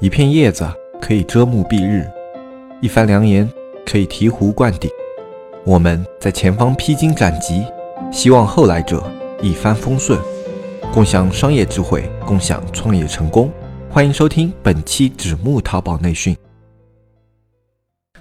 [0.00, 0.66] 一片叶子
[0.98, 2.10] 可以遮目蔽日，
[2.80, 3.46] 一番良言
[3.84, 4.90] 可以醍醐灌顶。
[5.62, 7.66] 我们在前方披荆斩棘，
[8.10, 9.04] 希望后来者
[9.42, 10.18] 一帆风顺，
[10.90, 13.52] 共享商业智慧，共享创业成功。
[13.90, 16.34] 欢迎收听本期纸木淘宝内训。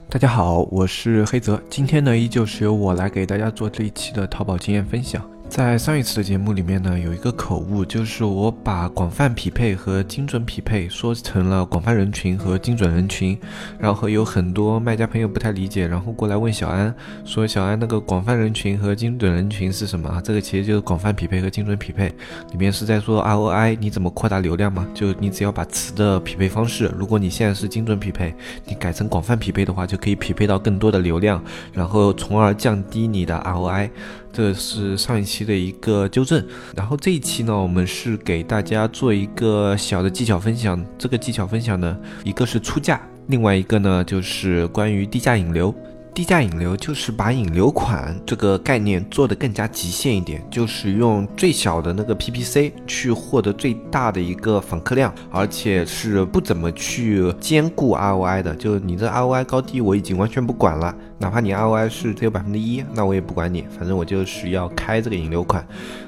[0.10, 5.26] 大家好，我是黑泽，今天呢依旧是由我来给大家做这一期的淘宝经验分享。
[5.50, 13.38] 在上一次的节目里面呢，有一个口误，就是我把广泛匹配和精准匹配说成了广泛人群和精准人群，
[13.80, 16.94] 然后有很多卖家朋友不太理解，然后过来问小安，
[17.26, 20.22] 说小安那个广泛人群和精准人群是什么啊？
[20.24, 22.08] 这个其实就是广泛匹配和精准匹配，
[22.52, 24.88] 里面是在说 ROI，你怎么扩大流量嘛？
[24.94, 28.34] 就你只要把词的匹配方式，如果你现在是精准匹配，
[28.66, 31.44] 你改成广泛匹配的话，就可以匹配到更多的流量，
[31.74, 33.90] 然后从而降低你的 ROI。
[34.32, 36.44] 这是上一期的一个纠正，
[36.76, 40.84] 然后这一期呢，我们是给大家做一个小的技巧分享。
[40.98, 45.74] 这个技巧分享呢，一个是出价，另外一个呢就是关于低价引流。
[46.12, 58.54] 低价引流就是把引流款这个概念做得更加极限一点，就是用最小的那个 PPC 去获得最大的一个访客量，而且是不怎么去兼顾 ROI 的。
[58.56, 60.94] 就你这 ROI 高低，我已经完全不管了。
[61.20, 65.66] 哪怕你 ROI 是只有百分之一，那我也不管你，反正我就是要开这个引流款。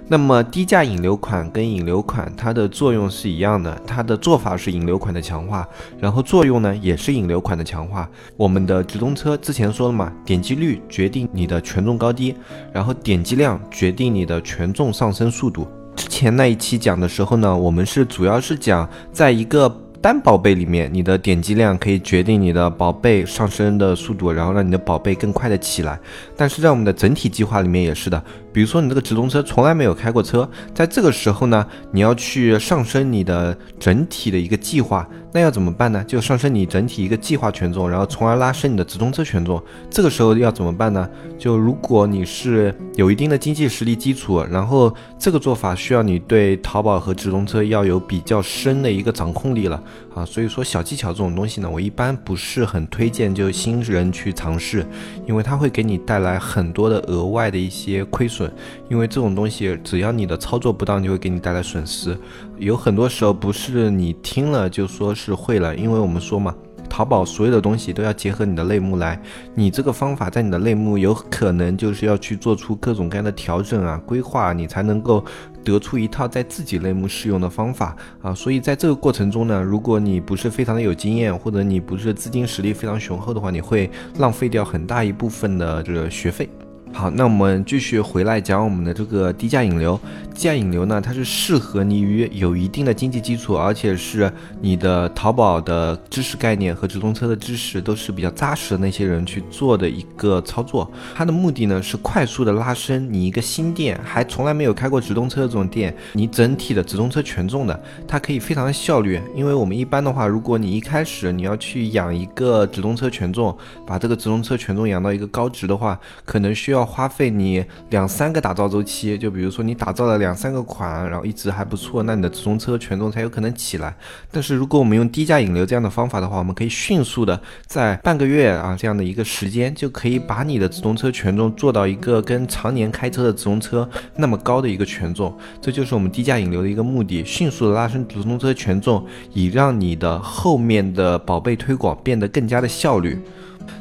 [0.08, 5.68] 那么低价引流款跟引流款它的作用是一样的，它的做法是引流款的强化，
[6.00, 8.10] 然后作用呢也是引流款的强化。
[8.38, 12.34] 我们的直通车之前说了嘛，点击率决定你的权重高低，
[12.72, 15.68] 然后点击量决定你的权重上升速度。
[15.94, 19.70] 之前那一期讲的时候呢，我们是主要是讲在一个。
[20.02, 26.00] 单宝贝里面，你的点击量可以决定你的宝贝上升的速度，然后让你的宝贝更快的起来。
[26.42, 28.20] 但是在我们的整体计划里面也是的，
[28.52, 35.08] 比如说你这个直通车从来没有开过车，在这个时候呢，你要去上升你的整体的一个计划。
[35.34, 36.04] 那要怎么办呢？
[36.06, 39.64] 就上升你整体一个计划权重，然后从而拉升你的直通车权重。
[39.90, 41.08] 这个时候要怎么办呢？
[41.38, 49.82] 就如果你是有一定的经济实力基础，然后这个做法需要你对淘宝和直通车要有比较深的一个掌控力了
[50.14, 50.26] 啊。
[50.26, 54.86] 所以说小技巧这种东西呢，我一般不是很推荐就新人去尝试，
[55.26, 58.52] 因为它会给你带来来很多的额外的一些亏损。
[58.90, 62.18] 因为这种东西只要你的操作不当，就会给你带来损失。
[62.58, 66.56] 有很多时候不是你听了就说是会了，因为我们说嘛，
[66.90, 69.22] 淘宝所有的东西都要结合你的类目来。
[69.56, 75.24] 你这个方法在你的类目有可能就是要去做出各种各样的调整啊、规划，你才能够
[75.64, 78.34] 得出一套在自己类目适用的方法啊。
[78.34, 86.50] 所以在这个过程中呢，如果你不是非常的有经验，或者你不是资金实力非常雄厚的话，你会浪费掉很大一部分的这个学费。
[86.94, 90.00] 好，那我们继续回来讲我们的这个低价引流。
[90.36, 100.90] 低价引流呢，它是适合你于有一定的经济基础，而且是你的淘宝的知识概念和直通车的知识都是比较扎实的那些人去做的一个操作。
[101.16, 109.20] 它的目的呢是快速的拉升你一个新店，还从来没有开过直通车的这种店，你整体的直通车权重的，它可以非常的效率。
[109.36, 113.56] 因为我们一般的话，如果你一开始你要去养一个直通车权重，
[113.88, 116.81] 把这个直通车权重养到一个高值的话，可能需要。
[116.82, 123.96] 要花费你两三个打造周期，就比如说你打造了两三个款，然后一直还不错，那你的直通车权重才有可能起来。
[124.32, 135.34] 但是如果我们用低价引流这样的方法的话，我们可以迅速的在半个月啊这样的一个时间，就可以把你的直通车权重做到一个跟常年开车的直通车那么高的一个权重。
[135.62, 143.22] 这就是我们低价引流的一个目的，迅速的拉升直通车权重，以让你的后面的宝贝推广变得更加的效率。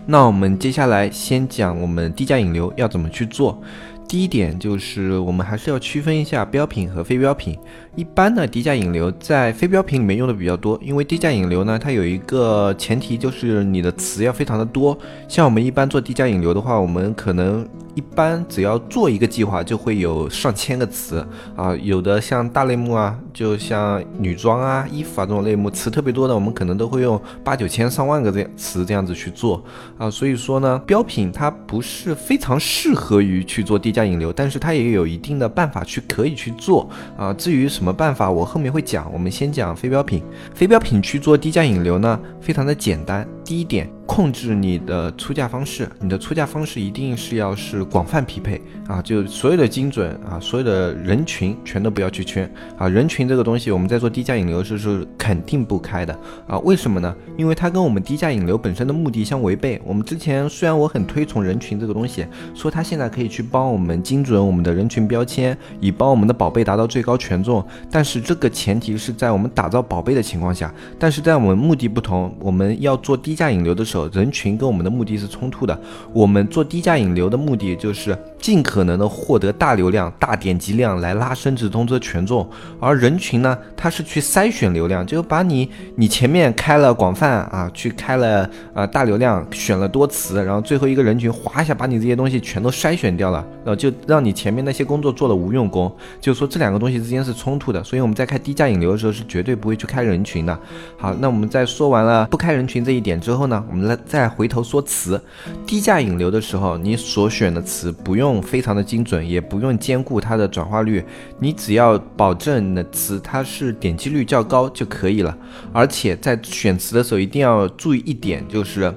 [0.06, 3.60] 那我们接下来先讲我们低价引流要怎么去做。
[4.08, 7.56] 第一点就是我们还是要区分一下标品和非标品。
[7.96, 14.96] 一般的低价引流在非标品里面用的比较多，因为低价引流呢，它有一个前提就是你的词要非常的多。
[15.28, 17.66] 像我们一般做低价引流的话，我们可能。
[17.96, 29.62] 一般只要做一个计划，就会有上千个词啊，有的像大类目啊，就像女装啊、衣服啊这种类目，词特别多的，我们可能都会用八九千、上万个这样词这样子去做
[29.98, 30.08] 啊。
[30.08, 36.88] 所以说呢，标品它不是非常适合于去做低价引流，但是它也有一定的办法去可以去做
[37.18, 37.34] 啊。
[37.34, 39.10] 至于什么办法，我后面会讲。
[39.10, 40.22] 我们先讲非标品，
[40.54, 43.26] 非标品去做低价引流呢，非常的简单。
[43.42, 43.90] 第一点。
[44.10, 52.88] 控制你的出价方式，你的出价方式一定是要是广泛匹配啊，就所有的精准啊，所有的人群全都不要去圈啊。
[52.88, 56.12] 人群这个东西，我们在做低价引流时是肯定不开的
[56.48, 56.58] 啊。
[56.58, 57.14] 为什么呢？
[57.36, 59.80] 因为它跟我们低价引流本身的目的相违背。
[59.84, 70.74] 我们之前虽然我很推崇人群这个东西，说它现在可以去帮我们精准我们的人群标签，以帮我们的宝贝达到最高权重，但是这个前提是在我们打造宝贝的情况下。
[70.98, 75.78] 但是在我们目的不同，我们要做低价引流的时候，人群跟我们的目的是冲突的。
[76.12, 82.48] 我们做低价引流的目的就是尽可能的获得大流量、大点击量来拉升直通车权重，
[82.80, 95.90] 而人群呢，它是去筛选流量，就把你你前面开了广泛啊，去开了啊大流量，选了多词，然后最后一个人群哗一下把你这些东西全都筛选掉了，然后就让你前面那些工作做了无用功。
[96.20, 100.58] 就是说这两个东西之间是冲突的，所以我们在开低价引流的时候是绝对不会去开人群的。
[100.96, 105.20] 好，那我们在说完了不开人群这一点之后呢，我们来再回头说词。
[105.66, 111.04] 低价引流的时候，你所选的词不用用非常的精准，也不用兼顾它的转化率，
[111.38, 115.36] 你只要保证你的词它是点击率较高就可以了。
[115.72, 118.92] 而且在选词的时候一定要注意一点，就是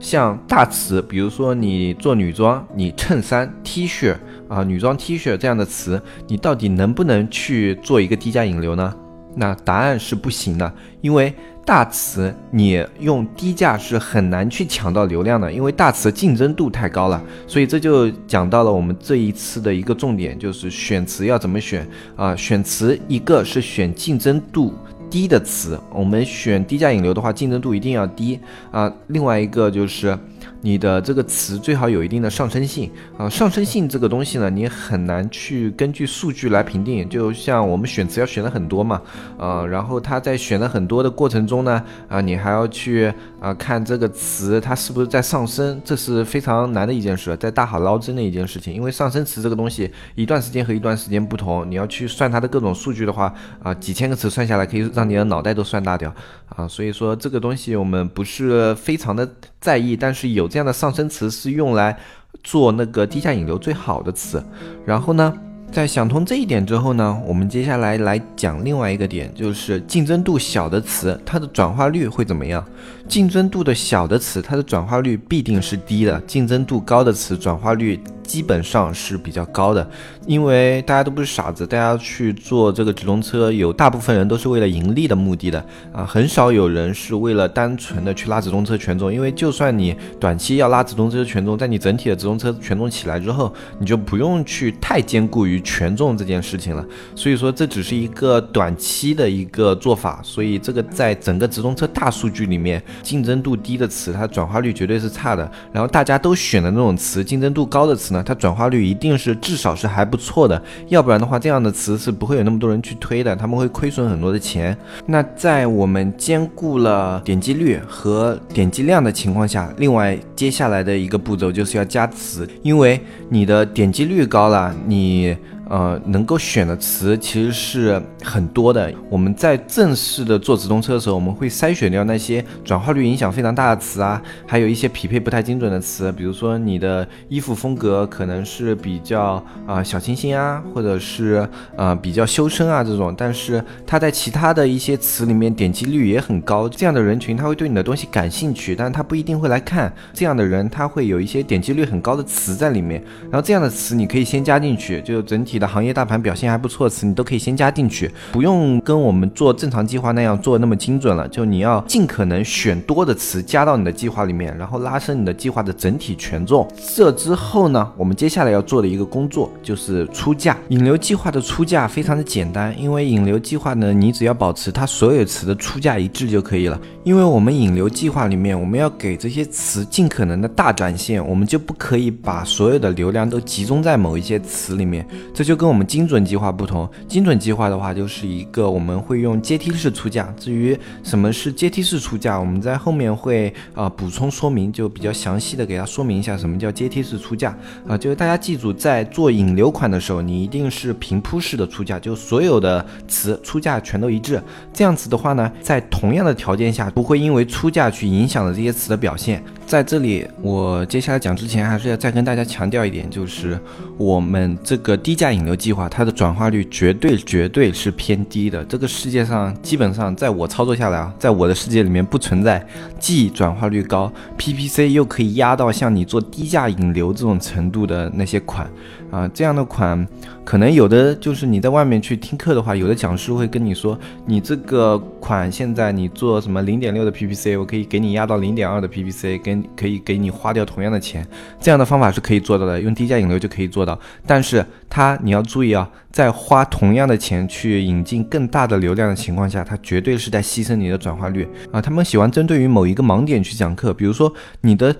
[0.00, 4.14] 像大词，比如说你做女装，你衬衫、T 恤
[4.48, 8.94] 啊，女装 T 恤这样的词，你到底能不能去做一个低价引流呢？
[9.34, 11.32] 那答案是不行的，因为
[11.64, 17.22] 大词你用低价是很难去抢到流量的，因为大词竞争度太高了。
[17.46, 21.86] 所以这就讲到了我们这一次的一个重点，就是选词要怎么选
[22.16, 22.34] 啊？
[22.36, 24.74] 选词一个是选竞争度
[25.08, 28.38] 低的词，我们选低价引流的话，竞争度一定要低
[28.70, 28.92] 啊。
[29.08, 30.18] 另外一个就是。
[30.64, 32.88] 你的这个词最好有一定的上升性
[33.18, 37.08] 啊，上升性这个东西呢，你很难去根据数据来评定。
[37.08, 39.02] 就像我们选词要选的很多嘛，
[39.38, 48.72] 呃，然后他在选的很多的过程中呢，啊，你还要去啊看这个词它是不是在上升，这是非常难的一件事，在大海捞针的一件事情。
[48.72, 53.34] 因为上升词这个东西，一段时间和一段时间不同，你要去算它的各种数据的话，
[53.64, 56.14] 啊，几千个词算下来，可以让你的脑袋都算大掉
[56.50, 56.68] 啊。
[56.68, 60.51] 所以说这个东西我们不是非常的在意，但是有。
[60.52, 61.96] 这样的上升词是用来
[62.44, 64.44] 做那个低价引流最好的词，
[64.84, 65.32] 然后呢，
[65.70, 72.62] 在想通这一点之后呢，我们接下来来讲另外一个点，就是竞争度小的词，它的转化率会怎么样？
[73.12, 78.00] 竞争度的小的词，它的转化率必定是低的；竞争度高的词，转化率。
[78.22, 79.86] 基本上是比较高的，
[80.26, 85.62] 因为大家都不是傻子，大家去做这个直通车，有大部分人都是为了盈利的目的的
[85.92, 96.82] 啊，很少有人是为了单纯的去拉直通车权重，因为就算你短期要拉直通车权重，在你整体的直通车权重起来之后，你就不用去太兼顾于权重这件事情了。
[97.14, 105.50] 所以说这只是一个短期的一个做法，所以这个在整个直通车大数据里面，竞争度低的词，它转化率绝对是差的。
[105.72, 108.22] 然后大家都选的那种词，竞争度高的词呢？
[108.24, 114.76] 它转化率一定是至少是还不错的，要不然的话，这样的词是不会有那么多人去推的，他们会亏损很多的钱。
[115.06, 125.36] 那在我们兼顾了点击率和点击量的情况下，另外接下来的一个步骤就是要加词，因为你的点击率高了，你。
[125.72, 128.92] 呃，能够选的词其实是很多的。
[129.08, 136.12] 我们在正式的做直通车的时候，我们会筛选掉那些转化率影响非常大的词啊，还有一些匹配不太精准的词。
[136.12, 146.68] 比如说你的衣服风格可能是比较啊小清新啊，或者是呃比较修身啊这种，但是它在其他的一些词里面点击率也很高。
[146.68, 149.90] 这样的人群他会对你的东西感兴趣，但是他不一定会来看。
[150.12, 155.61] 这样的人他会有一些点击率很高的词在里面，然后这样的词你可以先加进去，就整体。
[155.66, 161.26] 行业大盘表现还不错的词，你都可以先加进去，不用跟我们做正常计划那样做那么精准了。
[161.28, 166.68] 就你要尽可能选多的词加到你的计划里面，然后拉升你的计划的整体权重。
[166.94, 170.56] 这之后呢，我们接下来要做的一个工作就是出价。
[170.68, 176.78] 引流计划的出价非常的简单，因为引流计划呢，你只要保持它所有词的出价一致就可以了。
[177.04, 185.51] 因为我们引流计划里面，我们要给这些词尽可能的大展现，我们就不可以把所有的流量都集中在某一些词里面，这就。
[185.52, 190.34] 就跟我们精准计划不同，精准计划的话就是一个我们会用阶梯式出价。
[190.34, 197.54] 至于什么是阶梯式出价，我们在后面会啊补充说明，就比较详细的给大家说明一下什么叫阶梯式出价
[197.86, 197.98] 啊。
[197.98, 204.42] 就是大家记住，在做引流款的时候，你一定是平铺式的出价，就所有的词出价全都一致。
[204.72, 209.44] 这样子的话呢，在同样的条件下，不会因为出价去影响了这些词的表现。
[209.72, 213.58] 在这里，我接下来讲之前，还是要再跟大家强调一点，就是
[213.96, 218.62] 我们这个低价引流计划，它的转化率绝对绝对是偏低的。
[218.66, 222.62] 这个世界上基本上，在我操作下来啊，在我的世界里面不存在
[222.98, 228.70] 既转化率高，PPC 又可以压到像你做低价引流这种程度的那些款。
[229.12, 230.08] 啊，这样的款，
[230.42, 241.26] 可能有的就是你在外面去听课的话，有的讲师会跟你说，你这个款现在你做什么零点六的 PPC，我可以给你压到零点二的 PPC，跟可以给你花掉同样的钱，
[241.60, 244.00] 这样的方法是可以做到的，用低价引流就可以做到。
[244.26, 251.82] 但是它你要注意啊，在花同样的钱去引进更大的流量的情况下，它绝对是在牺牲你的转化率啊。
[251.82, 254.96] 他们喜欢针对于某一个盲点去讲课，比如说你的。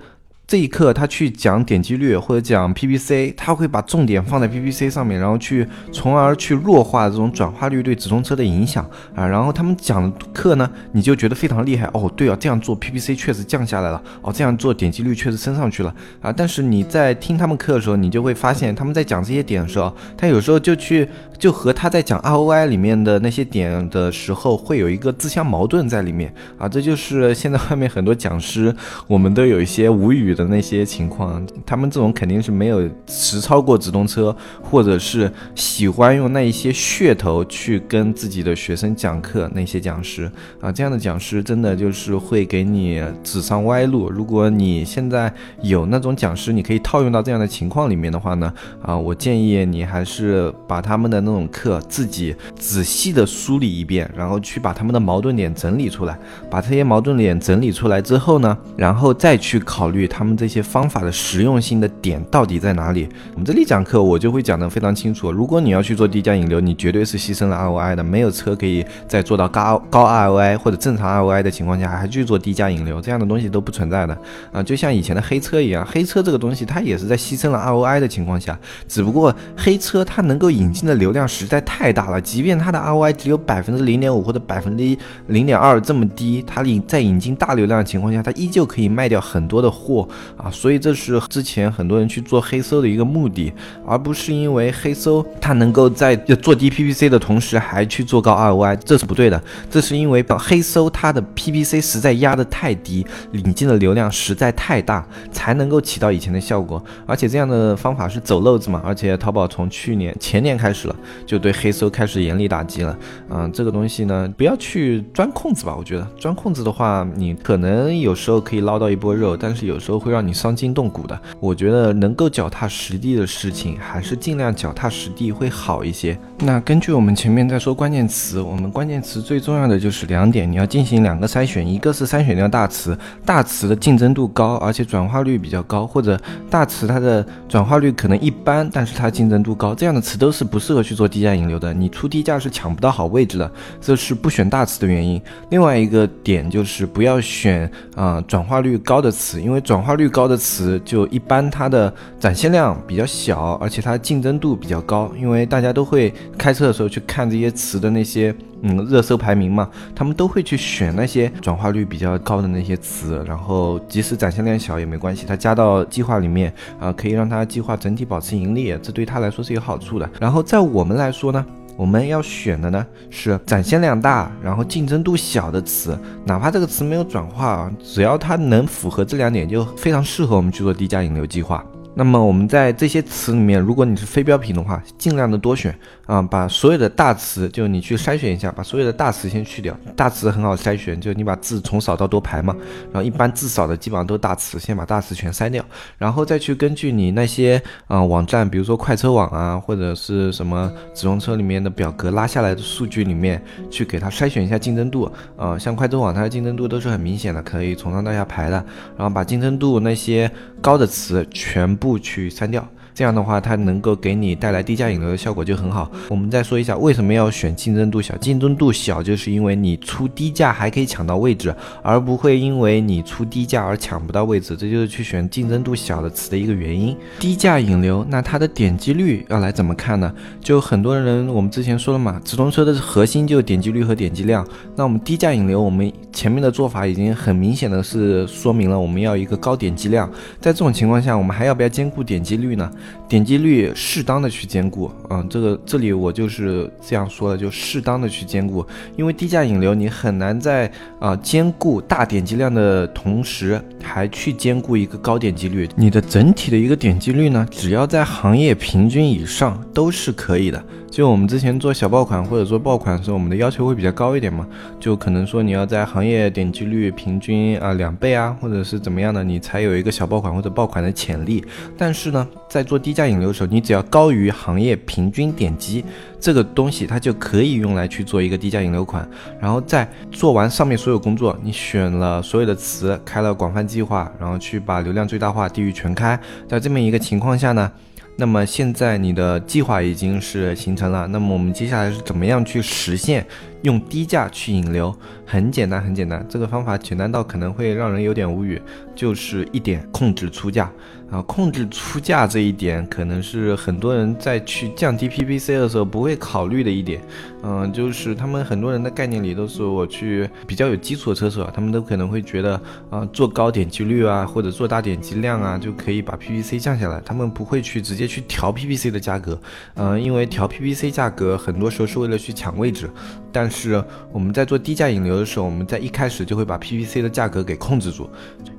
[0.53, 9.25] 这一课他去讲点击率或者讲 PPC，他会把重点放在 PPC 上面，然后去从而去弱化这种转化率对直通车的影响啊。
[9.25, 12.07] 然后他们讲的课呢，你就觉得非常厉害哦。
[12.15, 15.91] 对啊，这样做 PPC 确实降下来了哦，这样做点击率确实升上去了
[16.21, 16.31] 啊。
[16.31, 26.69] 但是你在听他们课的时候，你就会发现他们在讲这些点的时候，他有时候就去就和他在讲 ROI 里面的那些点的时候，会有一个自相矛盾在里面啊。
[26.69, 28.71] 这就是现在外面很多讲师，
[29.07, 30.42] 我们都有一些无语的。
[30.45, 39.47] 那些情况，他们这种肯定是没有实操过直通车，或者是喜欢用那一些噱头去跟自己的学生讲课。
[39.53, 44.09] 那些讲师啊，这样的讲师真的就是会给你指上歪路。
[44.09, 45.31] 如果你现在
[45.61, 56.17] 有那种讲师，你可以套用到这样的情况里面的话呢，啊，我建议你还是把他们的那种课自己仔细的梳理一遍，然后去把他们的矛盾点整理出来。
[56.49, 60.22] 把这些矛盾点整理出来之后呢，然后再去考虑他。
[60.23, 63.09] 他们这些方法的实用性的点到底在哪里？
[63.33, 65.29] 我们这里讲课，我就会讲得非常清楚。
[65.33, 68.01] 如果你要去做低价引流，你绝对是牺牲了 ROI 的。
[68.01, 74.17] 没有车可以在做到高高 ROI 或者正常 ROI 的情况下，还去做低价引流，这样的东西都不存在的
[74.53, 74.63] 啊！
[74.63, 90.07] 就像以前的黑车一样，黑车这个东西它也是在牺牲了 ROI 的情况下，只不过黑车它能够引进的流量实在太大了，即便它的 ROI 只有百分之零点五或者百分之零点二这么低，它引在引进大流量的情况下，它依旧可以卖掉很多的货。
[90.37, 93.51] 啊，所以这是之前很多人去做黑搜的一个目的，
[93.85, 99.41] 而不是因为黑搜它能够在做低 PPC 的同时还去做高 ROI，这是不对的。
[99.69, 106.83] 这是因为黑搜它的 PPC 实在压得太低，引进的流量实在太大，才能够起到以前的效果。
[107.05, 108.81] 而且这样的方法是走漏子嘛？
[108.83, 112.97] 而且淘宝从去年前年开始了，就对黑搜开始严厉打击了。
[113.29, 115.75] 嗯，这个东西呢，不要去钻空子吧。
[115.77, 121.17] 我觉得钻空子的话，你可能有时候可以捞到一波肉，但是有时候会让你伤筋动骨的。
[121.39, 126.17] 我觉得能够脚踏实地的事情，还是尽量脚踏实地会好一些。
[126.39, 136.19] 那根据我们前面在说关键词，我们关键词最重要的就是两点，你要进行两个筛选，一个是筛选掉大词，大词的竞争度高，而且转化率比较高，或者
[136.49, 141.73] 大词它的转化率可能一般，但是它竞争度高，这样的词都是不适合去做低价引流的。
[141.73, 145.21] 你出低价是抢不到好位置的，这是不选大词的原因。
[145.49, 158.33] 另外一个点就是不要选啊转化率高的词，因为转化化率高的词就一般，它的展现量比较小，而且它竞争度比较高，因为大家都会开车的时候去看这些词的那些
[158.63, 170.09] 嗯热搜排名嘛，他们都会去选那些转化率比较高的那些词，然后即使展现量小也没关系，它加到计划里面啊，可以让它计划整体保持盈利，这对他来说是有好处的。
[170.19, 171.45] 然后在我们来说呢？
[171.75, 181.63] 我们要选的呢是展现量大，然后竞争度小的词，哪怕这个词没有转化啊，只要它能符合这两点，就非常适合我们去做低价引流计划。
[181.95, 189.77] 那么我们在这些词里面，如果你是非标品的话，尽量的多选啊，把所有的大词，就你去筛选一下，把所有的大词先去掉。
[189.95, 192.55] 大词很好筛选，就你把字从少到多排嘛。
[192.91, 195.63] 然后一般字少的基本上都大词，先把大词全筛掉，
[195.99, 205.11] 然后再去根据你那些啊网站，比如说快车网啊，或者是什么直通车里面的表格拉下来的数据里面去给它筛选一下竞争度。
[205.37, 208.55] 呃，像快车网它的竞争度都是很明显的，可以从上到下排的。
[208.97, 211.77] 然后把竞争度那些高的词全。
[211.83, 212.65] 不去删掉。
[212.93, 215.91] 这样的话，它能够给你带来低价引流的效果就很好。
[216.09, 218.15] 我们再说一下为什么要选竞争度小？
[218.17, 224.55] 竞争度小就是因为你出低价还可以抢到位置，而不会因为你出低价而抢不到位置。
[224.55, 226.95] 这就是去选竞争度小的词的一个原因。
[227.19, 230.13] 低价引流，那它的点击率要来怎么看呢？
[230.39, 234.47] 就很多人，我们之前说了嘛，直通车的核心就是点击率和点击量。
[234.75, 240.07] 那我们低价引流，我们前面的做法已经很明显的是说明了我们要一个高点击量。
[240.39, 242.71] 在这种情况下，我们还要不要兼顾点击率呢？
[243.07, 260.63] 点击率适当的去兼顾，嗯，这个这里我就是这样说的，就适当的去兼顾，因为低价引流你很难在啊兼顾大点击量的同时，还去兼顾一个高点击率，你的整体的一个点击率呢，只要在行业平均以上都是可以的。
[260.89, 264.47] 就我们之前做小爆款或者做爆款的时候，我们的要求会比较高一点嘛，
[264.79, 271.43] 就可能说你要在行业点击率平均啊两倍啊，或者是怎么样的，你才有一个小爆款或者爆款的潜力。
[271.75, 275.85] 但是呢，在做做低价引流的时候，你只要高于行业平均点击，
[276.19, 279.07] 这个东西它就可以用来去做一个低价引流款。
[279.39, 287.71] 然后在做完上面所有工作，你选了所有的词，开了广泛计划，然后去把流量最大化，地域全开，在这么一个情况下呢？
[288.15, 293.23] 那么现在你的计划已经是形成了，那么我们接下来是怎么样去实现
[293.63, 294.95] 用低价去引流？
[295.25, 298.61] 很简单，很简单，这个方法简单到可能会让人有点无语，
[298.95, 300.71] 就是一点控制出价。
[301.09, 306.99] 啊，控制出价这一点，可能是很多人在去降低 PPC 的时候不会考虑的一点。
[307.43, 316.99] 嗯，就是他们很多人的概念里都是我去比较有基础的车手，他们都可能会觉得啊，做高点击率啊，或者做大点击量啊，就可以把 PPC 降下来。
[317.05, 319.39] 他们不会去直接去调 PPC 的价格。
[319.75, 322.89] 嗯，因为调 PPC 价格很多时候是为了去抢位置。
[323.33, 328.07] 但是我们在做低价引流的时候，我们在一开始就会把 PPC 的价格给控制住，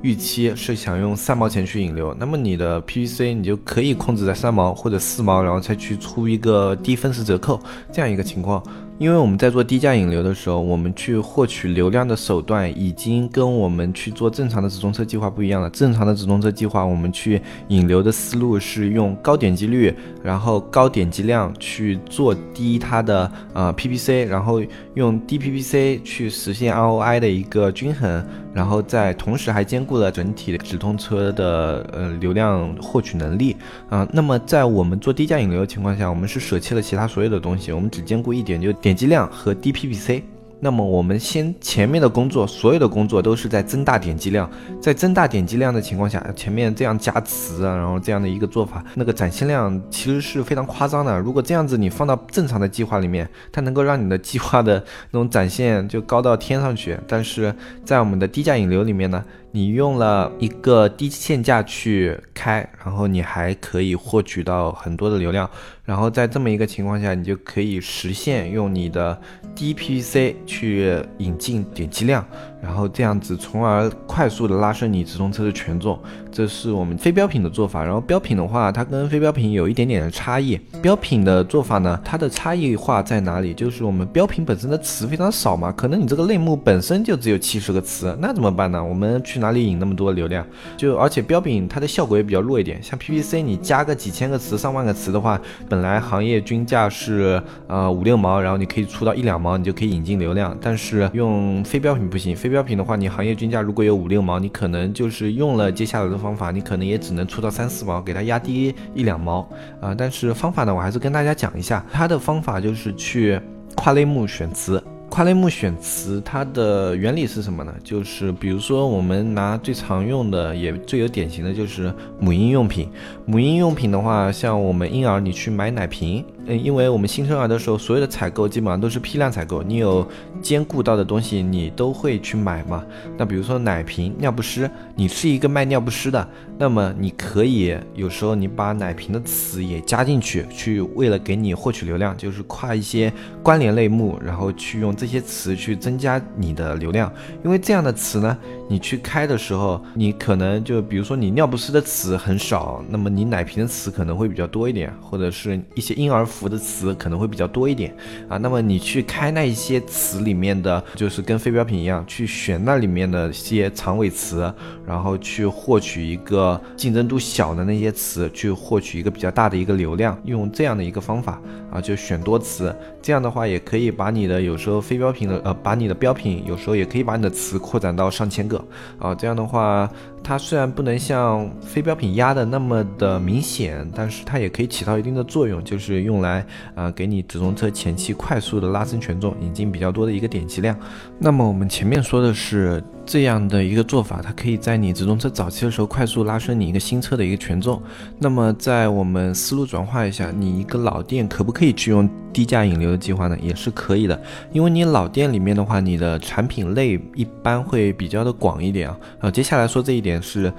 [0.02, 7.59] 预期是想用三毛钱去引流，那么你的 PPC 你就可以控制在三毛或者四毛，然后再去出一个低分时折扣
[7.93, 8.62] 这样一个情况。
[8.99, 15.69] 因为我们在做低价引流的时候，我们去获取流量的手段已经跟我们去做正常的直通车计划不一样了。
[15.71, 24.63] 正常的直通车计划，我们去引流的思路是用高点击率，然后高点击量去做低它的呃 PPC，然后
[24.95, 28.25] 用低 PPC 去实现 ROI 的一个均衡，
[28.55, 33.57] 然后在同时还兼顾了整体直通车的呃流量获取能力
[33.91, 34.07] 啊。
[34.13, 38.73] 那么在我们做低价引流的情况下，我们是舍弃了其他所有的东西，我们只兼顾一点就。
[38.85, 40.21] 点击量和低 PPC，
[40.64, 51.21] 那么我们先前面的工作，所有的工作都是在增大点击量，在增大点击量的情况下，前面这样加词啊，然后这样的一个做法，那个展现量其实是非常夸张的。
[51.21, 56.99] 如果这样子你放到正常的计划里面，它能够让你的计划的那种展现就高到天上去。
[57.06, 57.54] 但是
[57.85, 59.23] 在我们的低价引流里面呢？
[59.56, 65.49] 你用了一个低限价去开，然后你还可以获取到很多的流量，
[65.85, 69.16] 然后在这么一个情况下，你就可以实现用你的
[69.57, 72.27] DPC 去引进点击量。
[72.64, 75.99] 然后这样子，从而快速的拉升你直通车的权重，
[76.33, 77.85] 这是我们非标品的做法。
[77.85, 80.59] 然后标品的话，它跟非标品有一点点的差异。
[80.80, 83.52] 标品的做法呢，它的差异化在哪里？
[83.52, 88.83] 就是我们标品本身的词非常少嘛，可能你这个类目本身就只有七十个词，那怎么办呢？
[88.83, 90.47] 我们去哪里引那么多流量？
[90.76, 100.57] 就而且标品它的效果也比较弱一点，像 PPC 你加个几千个词、上万个词的话，本来行业均价是呃五六毛，然后你可以出到一两毛，你就可以引进流量。
[100.61, 109.40] 但是用非标品不行，非标标品的话，你行业均价如果有五六毛，你可能就是用了接下来的方法，你可能也只能出到三四毛，给它压低一两毛
[109.81, 109.93] 啊。
[109.93, 113.40] 但是方法呢，我还是跟大家讲一下，它的方法就是去
[113.75, 114.81] 跨类目选词。
[115.11, 117.73] 跨类目选词，它的原理是什么呢？
[117.85, 122.88] 就是比如说，我们拿最常用的，也最有典型的就是母婴用品。
[123.27, 126.25] 母婴用品的话，像我们婴儿，你去买奶瓶。
[126.46, 130.07] 嗯，因为我们新生儿的时候，所有的采购基本上都是批量采购，你有
[130.42, 132.85] 兼顾到的东西，你都会去买嘛。
[133.16, 136.28] 那比如说奶瓶、尿不湿，你是一个卖尿不湿的，
[136.59, 143.11] 那么你可以有时候你把奶瓶的词也加进去，去为了给你获取流量，就是跨一些
[143.42, 147.11] 关联类目，然后去用这些词去增加你的流量。
[147.42, 148.37] 因为这样的词呢，
[148.68, 156.28] 你去开的时候，你可能就比如说你尿不湿的词很少，那么你奶瓶的词可能会比较多一点，或者是一些婴儿。
[156.35, 157.94] 服的词可能会比较多一点
[158.29, 164.53] 啊，那么你去开那一些词里面的，就是跟非标品一样，去选那里面的一些长尾词，
[164.87, 178.62] 然后去获取一个竞争度小的那些词，去获取一个比较大的一个流量，用这样的一个方法啊，就选多词，这样的话也可以把你的有时候非标品的呃，把你的标品有时候也可以把你的词扩展到上千个
[178.99, 179.88] 啊，这样的话。
[180.27, 190.77] 它虽然不能像非标品压的那么的明显，但是它也可以起到一定的作用，就是用来啊给你直通车前期快速的拉升权重，引进比较多的一个点击量。
[191.21, 192.83] 那么我们前面说的是。
[193.07, 197.79] 这样的一个做法，它可以在你直通车早期的时候快速拉升你一个新车的一个权重。
[198.19, 203.37] 那么，在我们思路转化一下，你一个老店可不可以去用低价引流的计划呢？
[203.43, 204.19] 也是可以的，
[204.53, 208.99] 因为你老店里面的话，你的产品类一般会比较的广一点啊。
[209.21, 210.51] 呃，接下来说这一点是。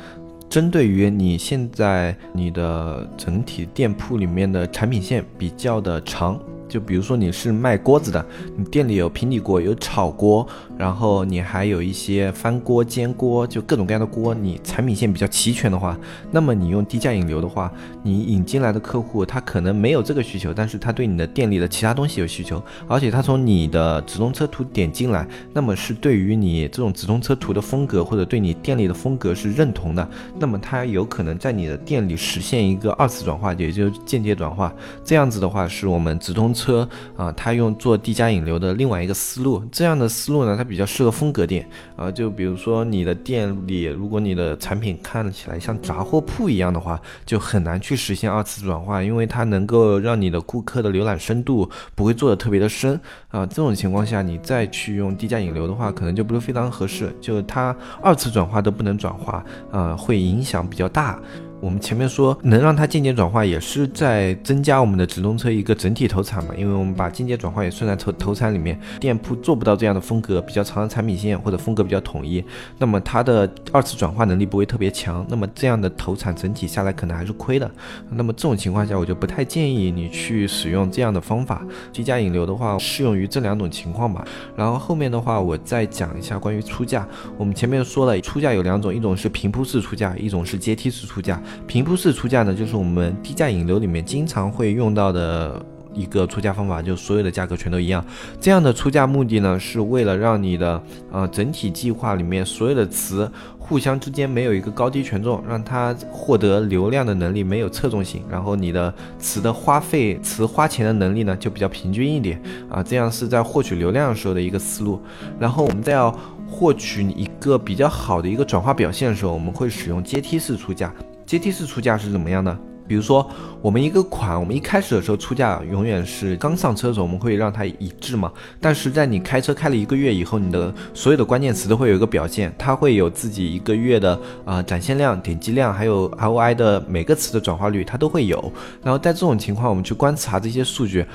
[0.55, 6.39] 针对于你现在你的整体店铺里面的产品线比较的长。
[6.69, 15.95] 就比如说你是卖锅子的，你店里有平底锅、有炒锅，然后你还有一些翻锅、煎锅，就各种各样的锅，你产品线比较齐全的话，
[16.31, 30.09] 那么你用低价引流的话，你引进来的客户他可能没有这个需求，但是他对你的店里的其他东西有需求，而且他从你的直通车图点进来，那么是对于你这种直通车图的风格或者对你店里的风格是认同的，
[30.39, 36.55] 那么他有可能在你的店里实现一个二次转化，也就是间接转化，这样子的话是我们直通。
[36.55, 41.67] 车啊，他用做低价引流的另外一个思路，这样的思路呢，它比较适合风格店。
[41.95, 42.11] 啊。
[42.11, 53.45] 就比如说你的店里，如果你的产品看起来像杂货铺一样的话，就很难去实现二次转化，因为它能够让你的顾客的浏览深度不会做的特别的深啊。
[53.45, 61.19] 这种情况下，你再去用低价引流的话，可能就不是非常合适，就它二次转化都不能转化啊，会影响比较大。
[61.61, 68.79] 我们前面说能让它间接转化，也是在增加我们的直通车一个整体投产嘛，因为我们把间接转化也算在投投产里面。
[68.99, 72.43] 店铺做不到这样的风格比较长的产品线，或者风格比较统一，
[72.77, 77.69] 那么它的二次转化能力不会特别强，那么这样的投产整体下来可能还是亏的。
[78.09, 81.65] 那么这种情况下，我就不太建议你去使用这样的方法。
[81.93, 84.25] 低价引流的话，适用于这两种情况吧。
[84.55, 87.07] 然后后面的话，我再讲一下关于出价。
[87.37, 91.41] 我们前面说了，出价有两种，一种是平铺式出价，一种是阶梯式出价。
[91.67, 95.63] 平铺式出价呢，就是我们低价引流里面经常会用到的
[95.95, 98.03] 一个出价方法，就所有的价格全都一样。
[98.39, 100.81] 这样的出价目的呢，是为了让你的
[101.11, 112.83] 呃整体计划里面所有的词互相之间没有一个高低权重，让它获得流量的能力没有侧重性，然后你的词的花费、词花钱的能力呢就比较平均一点啊。
[112.83, 115.01] 这样是在获取流量的时候的一个思路。
[115.39, 116.11] 然后我们再要
[116.47, 120.93] 获取一个比较好的一个转化表现的时候，我们会使用阶梯式出价。
[121.25, 122.55] 阶梯式出价是怎么样的？
[122.87, 123.27] 比如说，
[123.61, 128.31] 我们一个款，我们一开始的时候出价永远是刚上车的时候，我们会让它一致嘛。
[128.61, 138.51] 但是在你开车开了一个月以后，你的所有的关键词都会有一个表现，它会有自己一个月的啊展现量、点击量，还有 ROI 的每个词的转化率，它都会有。
[138.83, 141.05] 然后在这种情况，我们去观察这些数据，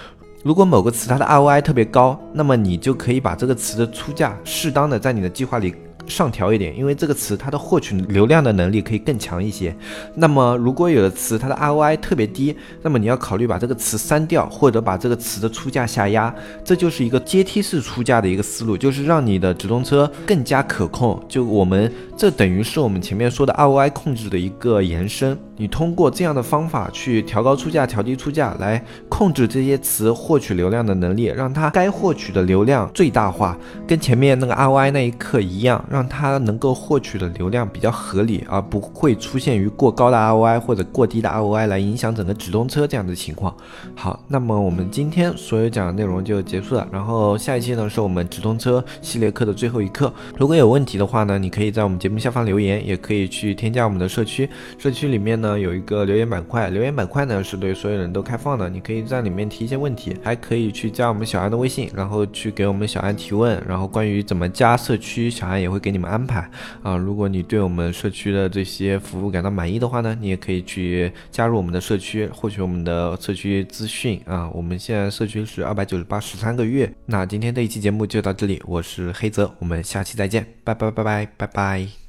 [0.42, 5.74] 如果某个词它的 ROI 特别高，那么你就可以把这个词的出价适当的在你的计划里。
[6.06, 9.74] 上调一点，因为这个词它的获取流量的能力可以更强一些。
[10.14, 16.34] 那么如果有的词它的 ROI 特别低，那么你要考虑把这个词删掉，或者把这个词的出价下压。
[16.64, 21.22] 这就是一个阶梯式出价的一个思路，就是让你的直通车更加可控。
[21.28, 25.38] 就我们这等于是我们前面说的 ROI 控制的一个延伸。
[25.56, 33.54] 你通过这样的方法去调高出价、调低出价，来控制这些词获取流量的能力，让它该获取的流量最大化，
[33.86, 43.54] 跟前面那个 ROI 那一刻一样，让它能够获取的流量比较合理，而不会出现于过高的 ROI 或者过低的 ROI 来影响整个直通车这样的情况。
[43.94, 50.10] 好，那么我们今天所有讲的内容就结束了，然后下一期呢是我们直通车系列课的最后一课。
[50.38, 54.48] 如果有问题的话呢，你可以在我们节目下方留言，也可以去添加我们的社区，
[54.78, 55.50] 社区里面呢。
[55.60, 66.48] 有一个留言板块，留言板块呢是对所有人都开放的，你可以在里面提一些问题，还可以去加我们小安的微信，然后去给我们小安提问，然后关于怎么加社区，小安也会给你们安排
[66.82, 66.96] 啊。
[66.96, 74.48] 如果你对我们社区的这些服务感到满意的话呢，你也可以去加入我们的社区，获取我们的社区资讯啊。
[74.50, 76.92] 我们现在社区是二百九十八十三个月。
[77.06, 81.99] 那今天这一期节目就到这里，我是黑泽，我们下期再见，拜拜拜拜拜拜。